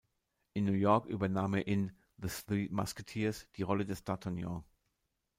[0.53, 4.63] In New York übernahm er in "The Three Musketeers" die Rolle des D’Artagnan.